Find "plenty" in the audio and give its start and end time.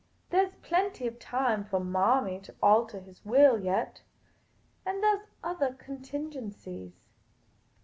0.63-1.05